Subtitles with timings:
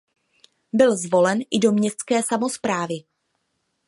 [0.73, 3.03] Byl zvolen i do městské samosprávy.